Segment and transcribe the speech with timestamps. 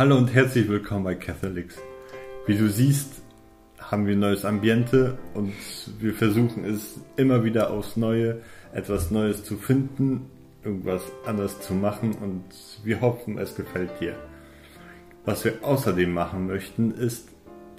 [0.00, 1.76] Hallo und herzlich willkommen bei Catholics.
[2.46, 3.20] Wie du siehst,
[3.78, 5.52] haben wir ein neues Ambiente und
[5.98, 8.40] wir versuchen es immer wieder aufs Neue,
[8.72, 10.30] etwas Neues zu finden,
[10.64, 12.44] irgendwas anders zu machen und
[12.82, 14.16] wir hoffen, es gefällt dir.
[15.26, 17.28] Was wir außerdem machen möchten, ist,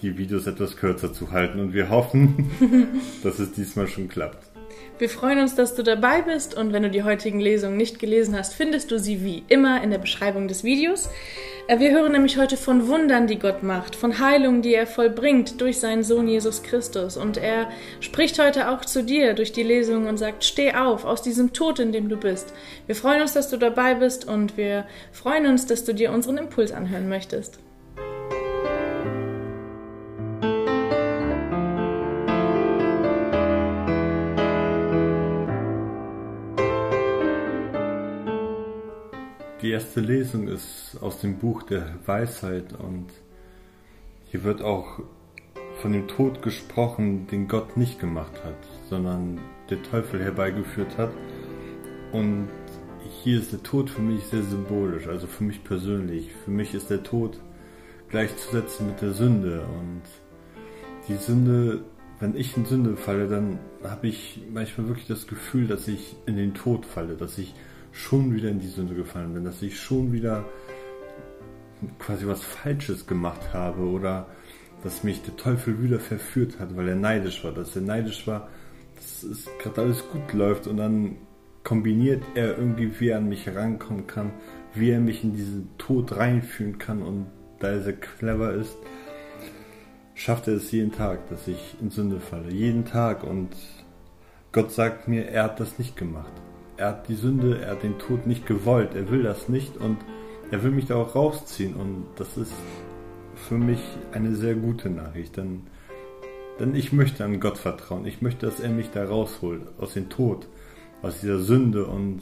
[0.04, 2.52] die Videos etwas kürzer zu halten und wir hoffen,
[3.24, 4.51] dass es diesmal schon klappt.
[5.00, 8.38] Wir freuen uns, dass du dabei bist und wenn du die heutigen Lesungen nicht gelesen
[8.38, 11.10] hast, findest du sie wie immer in der Beschreibung des Videos.
[11.68, 15.60] Äh, wir hören nämlich heute von Wundern, die Gott macht, von Heilungen, die er vollbringt
[15.60, 17.18] durch seinen Sohn Jesus Christus.
[17.18, 21.22] Und er spricht heute auch zu dir durch die Lesung und sagt, steh auf aus
[21.22, 22.54] diesem Tod, in dem du bist.
[22.86, 26.38] Wir freuen uns, dass du dabei bist und wir freuen uns, dass du dir unseren
[26.38, 27.60] Impuls anhören möchtest.
[39.62, 43.06] Die erste Lesung ist aus dem Buch der Weisheit und
[44.26, 45.04] hier wird auch
[45.82, 48.58] von dem Tod gesprochen, den Gott nicht gemacht hat,
[48.90, 49.40] sondern
[49.70, 51.12] der Teufel herbeigeführt hat.
[52.12, 52.50] Und
[53.22, 56.32] hier ist der Tod für mich sehr symbolisch, also für mich persönlich.
[56.44, 57.40] Für mich ist der Tod
[58.10, 59.62] gleichzusetzen mit der Sünde.
[59.80, 60.02] Und
[61.08, 61.84] die Sünde,
[62.20, 66.36] wenn ich in Sünde falle, dann habe ich manchmal wirklich das Gefühl, dass ich in
[66.36, 67.54] den Tod falle, dass ich
[67.92, 70.46] schon wieder in die Sünde gefallen bin, dass ich schon wieder
[72.00, 74.28] quasi was Falsches gemacht habe oder
[74.84, 78.50] dass mich der Teufel wieder verführt hat, weil er neidisch war, dass er neidisch war,
[78.96, 81.18] dass es gerade alles gut läuft und dann
[81.64, 84.32] kombiniert er irgendwie, wie er an mich herankommen kann,
[84.74, 87.28] wie er mich in diesen Tod reinführen kann und
[87.60, 88.76] da er sehr clever ist,
[90.16, 92.52] schafft er es jeden Tag, dass ich in Sünde falle.
[92.52, 93.50] Jeden Tag und
[94.52, 96.32] Gott sagt mir, er hat das nicht gemacht
[96.82, 100.00] er hat die Sünde, er hat den Tod nicht gewollt, er will das nicht und
[100.50, 101.76] er will mich da auch rausziehen.
[101.76, 102.54] Und das ist
[103.36, 103.80] für mich
[104.12, 105.68] eine sehr gute Nachricht, denn,
[106.60, 110.10] denn ich möchte an Gott vertrauen, ich möchte, dass er mich da rausholt, aus dem
[110.10, 110.48] Tod,
[111.04, 111.86] aus dieser Sünde.
[111.86, 112.22] Und,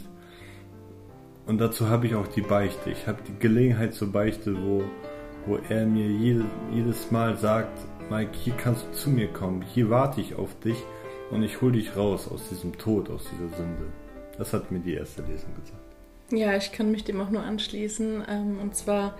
[1.45, 4.83] und dazu habe ich auch die Beichte, ich habe die Gelegenheit zur Beichte, wo,
[5.45, 6.43] wo er mir jede,
[6.73, 10.83] jedes Mal sagt, Mike, hier kannst du zu mir kommen, hier warte ich auf dich
[11.31, 14.08] und ich hole dich raus aus diesem Tod, aus dieser Sünde.
[14.39, 15.83] Das hat mir die erste Lesung gesagt.
[16.31, 18.23] Ja, ich kann mich dem auch nur anschließen.
[18.27, 19.17] Ähm, und zwar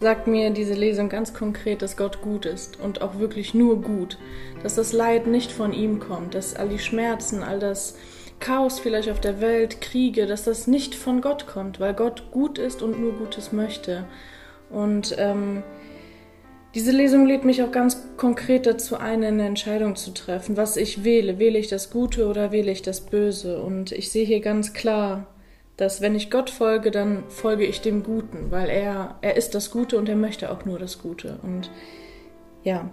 [0.00, 4.18] sagt mir diese Lesung ganz konkret, dass Gott gut ist und auch wirklich nur gut.
[4.62, 7.96] Dass das Leid nicht von ihm kommt, dass all die Schmerzen, all das
[8.40, 12.58] Chaos vielleicht auf der Welt, Kriege, dass das nicht von Gott kommt, weil Gott gut
[12.58, 14.04] ist und nur Gutes möchte.
[14.70, 15.62] Und ähm,
[16.74, 21.04] diese Lesung lädt mich auch ganz konkret dazu ein, eine Entscheidung zu treffen, was ich
[21.04, 21.38] wähle.
[21.38, 23.62] Wähle ich das Gute oder wähle ich das Böse?
[23.62, 25.26] Und ich sehe hier ganz klar,
[25.76, 29.70] dass wenn ich Gott folge, dann folge ich dem Guten, weil er, er ist das
[29.70, 31.38] Gute und er möchte auch nur das Gute.
[31.42, 31.70] Und
[32.64, 32.90] ja,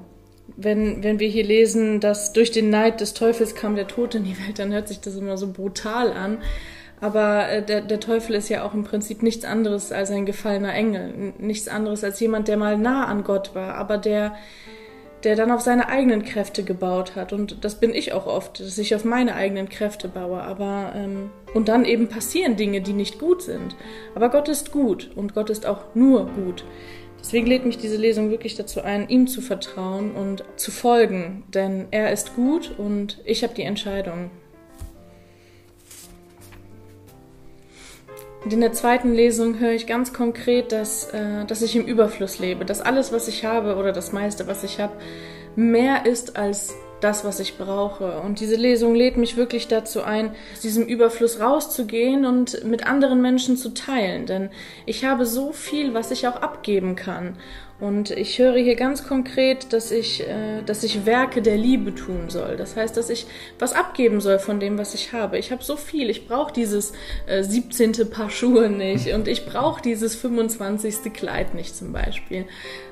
[0.57, 4.23] wenn, wenn wir hier lesen, dass durch den Neid des Teufels kam der Tod in
[4.23, 6.39] die Welt, dann hört sich das immer so brutal an.
[7.01, 10.73] Aber äh, der, der Teufel ist ja auch im Prinzip nichts anderes als ein gefallener
[10.73, 14.35] Engel, nichts anderes als jemand, der mal nah an Gott war, aber der,
[15.23, 17.33] der dann auf seine eigenen Kräfte gebaut hat.
[17.33, 20.41] Und das bin ich auch oft, dass ich auf meine eigenen Kräfte baue.
[20.41, 23.75] Aber ähm, und dann eben passieren Dinge, die nicht gut sind.
[24.15, 26.63] Aber Gott ist gut und Gott ist auch nur gut.
[27.19, 31.87] Deswegen lädt mich diese Lesung wirklich dazu ein, ihm zu vertrauen und zu folgen, denn
[31.91, 34.31] er ist gut und ich habe die Entscheidung.
[38.43, 42.39] Und in der zweiten Lesung höre ich ganz konkret, dass, äh, dass ich im Überfluss
[42.39, 44.93] lebe, dass alles, was ich habe oder das meiste, was ich habe,
[45.55, 48.19] mehr ist als das, was ich brauche.
[48.21, 53.21] Und diese Lesung lädt mich wirklich dazu ein, aus diesem Überfluss rauszugehen und mit anderen
[53.21, 54.25] Menschen zu teilen.
[54.25, 54.49] Denn
[54.85, 57.37] ich habe so viel, was ich auch abgeben kann.
[57.79, 62.29] Und ich höre hier ganz konkret, dass ich, äh, dass ich Werke der Liebe tun
[62.29, 62.57] soll.
[62.57, 63.25] Das heißt, dass ich
[63.57, 65.37] was abgeben soll von dem, was ich habe.
[65.37, 66.09] Ich habe so viel.
[66.09, 66.91] Ich brauche dieses
[67.25, 68.09] äh, 17.
[68.09, 71.13] Paar Schuhe nicht und ich brauche dieses 25.
[71.13, 72.45] Kleid nicht zum Beispiel,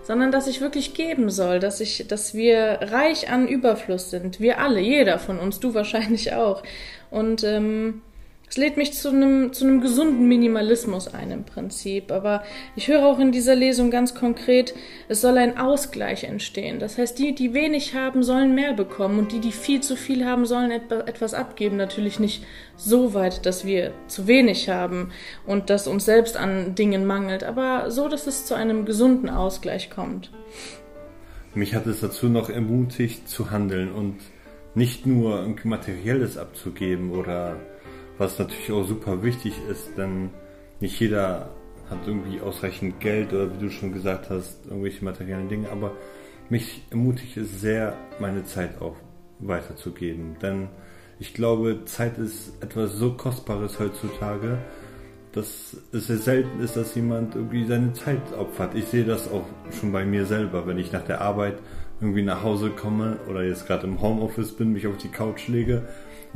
[0.03, 4.39] sondern dass ich wirklich geben soll, dass ich, dass wir reich an Überfluss sind.
[4.39, 6.63] Wir alle, jeder von uns, du wahrscheinlich auch.
[7.11, 8.01] Und ähm,
[8.49, 12.11] es lädt mich zu einem, zu einem gesunden Minimalismus ein im Prinzip.
[12.11, 12.43] Aber
[12.77, 14.73] ich höre auch in dieser Lesung ganz konkret,
[15.09, 16.79] es soll ein Ausgleich entstehen.
[16.79, 20.25] Das heißt, die, die wenig haben, sollen mehr bekommen und die, die viel zu viel
[20.25, 21.75] haben, sollen etwas abgeben.
[21.75, 22.45] Natürlich nicht
[22.77, 25.11] so weit, dass wir zu wenig haben
[25.45, 29.89] und dass uns selbst an Dingen mangelt, aber so, dass es zu einem gesunden Ausgleich
[29.89, 30.31] kommt.
[31.53, 34.19] Mich hat es dazu noch ermutigt zu handeln und
[34.73, 37.57] nicht nur Materielles abzugeben oder
[38.17, 40.29] was natürlich auch super wichtig ist, denn
[40.79, 41.49] nicht jeder
[41.89, 45.91] hat irgendwie ausreichend Geld oder wie du schon gesagt hast, irgendwelche materiellen Dinge, aber
[46.49, 48.95] mich ermutigt es sehr, meine Zeit auch
[49.39, 50.37] weiterzugeben.
[50.41, 50.69] Denn
[51.19, 54.57] ich glaube, Zeit ist etwas so Kostbares heutzutage,
[55.31, 58.75] dass es sehr selten ist, dass jemand irgendwie seine Zeit opfert.
[58.75, 59.45] Ich sehe das auch
[59.79, 61.59] schon bei mir selber, wenn ich nach der Arbeit
[62.01, 65.83] irgendwie nach Hause komme oder jetzt gerade im Homeoffice bin, mich auf die Couch lege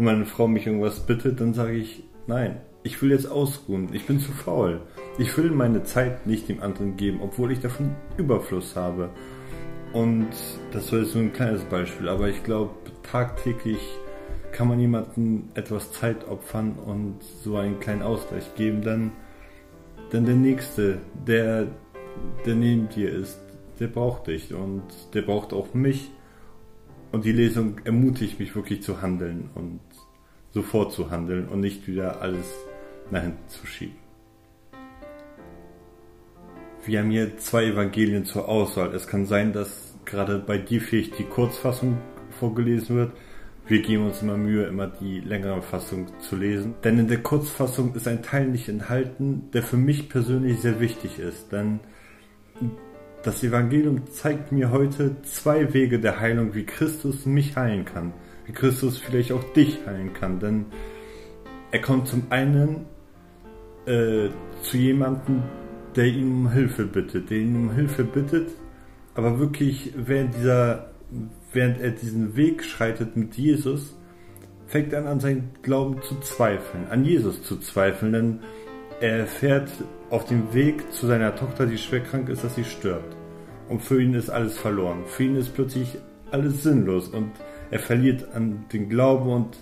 [0.02, 4.08] und meine Frau mich irgendwas bittet, dann sage ich, nein, ich will jetzt ausruhen, ich
[4.08, 4.82] bin zu faul.
[5.20, 9.12] Ich will meine Zeit nicht dem anderen geben, obwohl ich davon Überfluss habe.
[9.94, 10.30] Und
[10.72, 12.72] das war jetzt so ein kleines Beispiel, aber ich glaube,
[13.04, 13.78] tagtäglich
[14.52, 19.12] kann man jemandem etwas Zeit opfern und so einen kleinen Ausgleich geben, dann,
[20.10, 21.68] dann der Nächste, der,
[22.48, 23.40] der neben dir ist,
[23.80, 24.82] der braucht dich und
[25.14, 26.10] der braucht auch mich.
[27.12, 29.82] Und die Lesung ermutigt mich wirklich zu handeln und
[30.54, 32.46] sofort zu handeln und nicht wieder alles
[33.10, 33.96] nach hinten zu schieben.
[36.86, 38.94] Wir haben hier zwei Evangelien zur Auswahl.
[38.96, 41.98] Es kann sein, dass gerade bei dir vielleicht die Kurzfassung
[42.32, 43.12] vorgelesen wird.
[43.68, 46.74] Wir geben uns immer Mühe, immer die längere Fassung zu lesen.
[46.84, 51.20] Denn in der Kurzfassung ist ein Teil nicht enthalten, der für mich persönlich sehr wichtig
[51.20, 51.52] ist.
[51.52, 51.80] Denn
[53.24, 58.14] das Evangelium zeigt mir heute zwei Wege der Heilung, wie Christus mich heilen kann.
[58.54, 60.40] Christus vielleicht auch dich heilen kann.
[60.40, 60.66] Denn
[61.72, 62.86] er kommt zum einen
[63.86, 64.30] äh,
[64.62, 65.44] zu jemandem,
[65.96, 68.50] der ihn um Hilfe bittet, der ihn um Hilfe bittet,
[69.16, 70.92] aber wirklich während dieser,
[71.52, 73.98] während er diesen Weg schreitet mit Jesus,
[74.68, 78.40] fängt er an, an seinen Glauben zu zweifeln, an Jesus zu zweifeln, denn
[79.02, 79.70] er erfährt
[80.10, 83.16] auf dem Weg zu seiner Tochter, die schwer krank ist, dass sie stirbt.
[83.68, 85.04] Und für ihn ist alles verloren.
[85.08, 85.98] Für ihn ist plötzlich
[86.32, 87.32] alles sinnlos und
[87.72, 89.58] er verliert an den Glauben und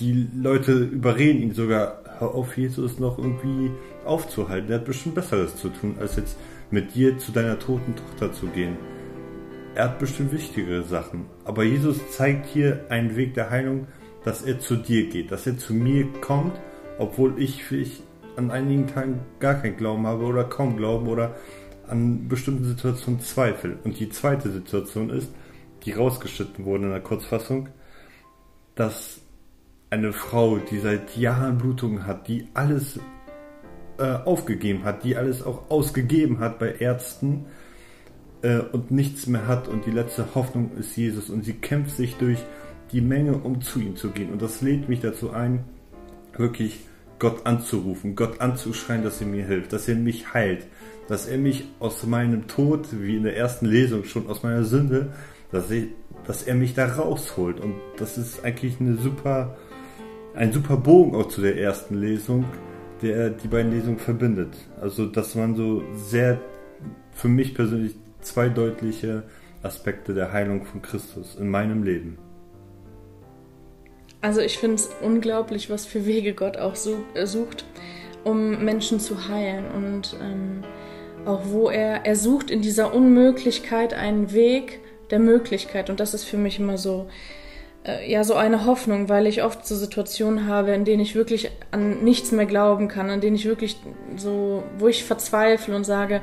[0.00, 3.70] die Leute überreden ihn sogar, hör auf, Jesus noch irgendwie
[4.04, 4.70] aufzuhalten.
[4.70, 6.36] Er hat bestimmt Besseres zu tun, als jetzt
[6.70, 8.76] mit dir zu deiner toten Tochter zu gehen.
[9.74, 11.26] Er hat bestimmt wichtigere Sachen.
[11.44, 13.86] Aber Jesus zeigt hier einen Weg der Heilung,
[14.24, 16.58] dass er zu dir geht, dass er zu mir kommt,
[16.98, 18.02] obwohl ich vielleicht
[18.36, 21.36] an einigen Tagen gar keinen Glauben habe oder kaum Glauben oder
[21.88, 23.78] an bestimmten Situationen Zweifel.
[23.84, 25.32] Und die zweite Situation ist,
[25.88, 27.70] die rausgeschnitten wurde in der Kurzfassung,
[28.74, 29.22] dass
[29.88, 33.00] eine Frau, die seit Jahren Blutungen hat, die alles
[33.96, 37.46] äh, aufgegeben hat, die alles auch ausgegeben hat bei Ärzten
[38.42, 42.16] äh, und nichts mehr hat und die letzte Hoffnung ist Jesus und sie kämpft sich
[42.16, 42.38] durch
[42.92, 44.30] die Menge, um zu ihm zu gehen.
[44.30, 45.64] Und das lädt mich dazu ein,
[46.36, 46.80] wirklich
[47.18, 50.66] Gott anzurufen, Gott anzuschreien, dass er mir hilft, dass er mich heilt,
[51.08, 55.14] dass er mich aus meinem Tod, wie in der ersten Lesung schon aus meiner Sünde,
[55.50, 55.88] dass, ich,
[56.26, 57.60] dass er mich da rausholt.
[57.60, 59.56] Und das ist eigentlich eine super
[60.38, 62.44] ein super Bogen auch zu der ersten Lesung,
[63.02, 64.56] der die beiden Lesungen verbindet.
[64.80, 66.40] Also, dass man so sehr,
[67.12, 69.24] für mich persönlich, zwei deutliche
[69.62, 72.18] Aspekte der Heilung von Christus in meinem Leben.
[74.20, 76.76] Also, ich finde es unglaublich, was für Wege Gott auch
[77.14, 77.64] äh, sucht,
[78.22, 79.64] um Menschen zu heilen.
[79.74, 80.62] Und ähm,
[81.24, 84.80] auch wo er, er sucht in dieser Unmöglichkeit einen Weg
[85.10, 85.90] der Möglichkeit.
[85.90, 87.08] Und das ist für mich immer so
[87.84, 91.50] äh, ja so eine Hoffnung, weil ich oft so Situationen habe, in denen ich wirklich
[91.70, 93.76] an nichts mehr glauben kann, an denen ich wirklich
[94.16, 96.20] so, wo ich verzweifle und sage,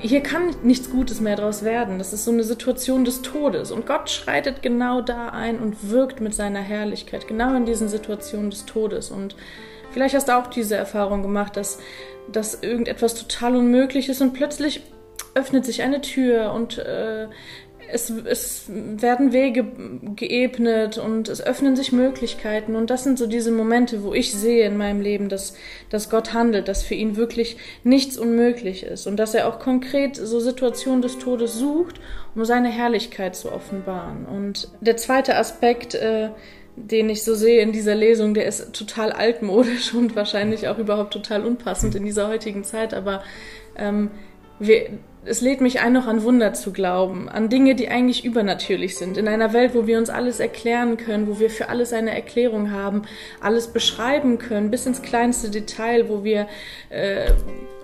[0.00, 1.98] hier kann nichts Gutes mehr draus werden.
[1.98, 3.70] Das ist so eine Situation des Todes.
[3.70, 8.50] Und Gott schreitet genau da ein und wirkt mit seiner Herrlichkeit, genau in diesen Situationen
[8.50, 9.10] des Todes.
[9.10, 9.34] Und
[9.92, 11.78] vielleicht hast du auch diese Erfahrung gemacht, dass,
[12.30, 14.82] dass irgendetwas total unmöglich ist und plötzlich
[15.34, 17.28] öffnet sich eine Tür und äh,
[17.94, 19.64] es, es werden Wege
[20.16, 22.74] geebnet und es öffnen sich Möglichkeiten.
[22.74, 25.54] Und das sind so diese Momente, wo ich sehe in meinem Leben, dass,
[25.90, 30.16] dass Gott handelt, dass für ihn wirklich nichts unmöglich ist und dass er auch konkret
[30.16, 32.00] so Situationen des Todes sucht,
[32.34, 34.26] um seine Herrlichkeit zu offenbaren.
[34.26, 36.30] Und der zweite Aspekt, äh,
[36.74, 41.12] den ich so sehe in dieser Lesung, der ist total altmodisch und wahrscheinlich auch überhaupt
[41.12, 43.22] total unpassend in dieser heutigen Zeit, aber
[43.76, 44.10] ähm,
[44.58, 44.88] wir,
[45.26, 49.16] es lädt mich ein, noch an Wunder zu glauben, an Dinge, die eigentlich übernatürlich sind.
[49.16, 52.70] In einer Welt, wo wir uns alles erklären können, wo wir für alles eine Erklärung
[52.70, 53.02] haben,
[53.40, 56.46] alles beschreiben können, bis ins kleinste Detail, wo wir
[56.90, 57.30] äh,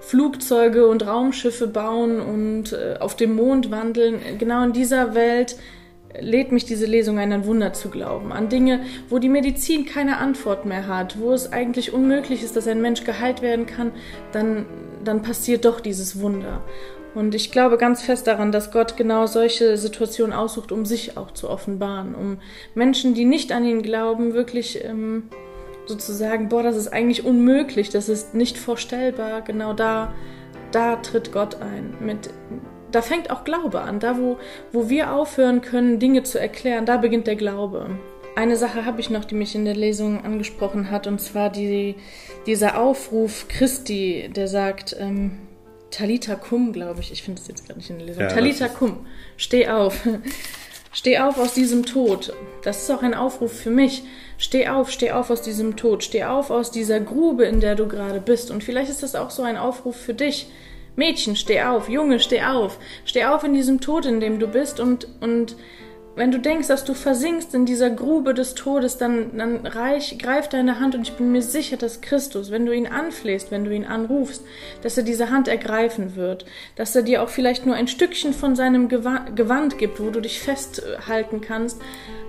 [0.00, 4.20] Flugzeuge und Raumschiffe bauen und äh, auf dem Mond wandeln.
[4.38, 5.56] Genau in dieser Welt
[6.18, 10.18] lädt mich diese Lesung ein, an Wunder zu glauben, an Dinge, wo die Medizin keine
[10.18, 13.92] Antwort mehr hat, wo es eigentlich unmöglich ist, dass ein Mensch geheilt werden kann,
[14.32, 14.66] dann,
[15.04, 16.62] dann passiert doch dieses Wunder.
[17.14, 21.32] Und ich glaube ganz fest daran, dass Gott genau solche Situationen aussucht, um sich auch
[21.32, 22.38] zu offenbaren, um
[22.74, 25.24] Menschen, die nicht an ihn glauben, wirklich ähm,
[25.86, 30.14] sozusagen, boah, das ist eigentlich unmöglich, das ist nicht vorstellbar, genau da,
[30.70, 31.94] da tritt Gott ein.
[32.00, 32.30] Mit,
[32.92, 33.98] da fängt auch Glaube an.
[33.98, 34.38] Da, wo,
[34.72, 37.90] wo wir aufhören können, Dinge zu erklären, da beginnt der Glaube.
[38.36, 41.96] Eine Sache habe ich noch, die mich in der Lesung angesprochen hat, und zwar die,
[42.46, 45.32] dieser Aufruf Christi, der sagt, ähm,
[45.90, 48.22] Talita cum, glaube ich, ich finde das jetzt gerade nicht in der Lesung.
[48.22, 49.06] Ja, Talita cum,
[49.36, 49.94] steh auf.
[50.92, 52.32] steh auf aus diesem Tod.
[52.62, 54.02] Das ist auch ein Aufruf für mich.
[54.38, 56.04] Steh auf, steh auf aus diesem Tod.
[56.04, 58.50] Steh auf aus dieser Grube, in der du gerade bist.
[58.50, 60.48] Und vielleicht ist das auch so ein Aufruf für dich.
[60.96, 61.88] Mädchen, steh auf.
[61.88, 62.78] Junge, steh auf.
[63.04, 65.56] Steh auf in diesem Tod, in dem du bist und, und
[66.16, 70.48] wenn du denkst, dass du versinkst in dieser Grube des Todes, dann, dann reich, greif
[70.48, 73.74] deine Hand und ich bin mir sicher, dass Christus, wenn du ihn anflehst, wenn du
[73.74, 74.42] ihn anrufst,
[74.82, 78.56] dass er diese Hand ergreifen wird, dass er dir auch vielleicht nur ein Stückchen von
[78.56, 81.80] seinem Gewand gibt, wo du dich festhalten kannst.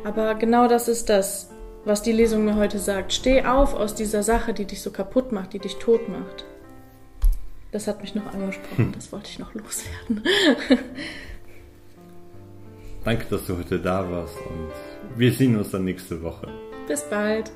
[0.03, 1.49] Aber genau das ist das,
[1.83, 3.13] was die Lesung mir heute sagt.
[3.13, 6.45] Steh auf aus dieser Sache, die dich so kaputt macht, die dich tot macht.
[7.71, 8.91] Das hat mich noch angesprochen, hm.
[8.91, 10.23] das wollte ich noch loswerden.
[13.03, 14.69] Danke, dass du heute da warst und
[15.17, 16.47] wir sehen uns dann nächste Woche.
[16.87, 17.51] Bis bald.